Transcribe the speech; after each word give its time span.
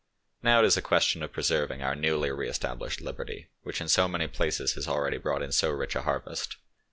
Now 0.41 0.61
it 0.61 0.65
is 0.65 0.77
a 0.77 0.81
question 0.81 1.21
of 1.21 1.31
preserving 1.31 1.83
our 1.83 1.93
newly 1.95 2.31
re 2.31 2.49
established 2.49 3.01
liberty, 3.01 3.49
which 3.61 3.79
in 3.79 3.87
so 3.87 4.07
many 4.07 4.25
places 4.25 4.73
has 4.73 4.87
already 4.87 5.17
brought 5.19 5.43
in 5.43 5.51
so 5.51 5.69
rich 5.69 5.95
a 5.95 6.01
harvest. 6.01 6.55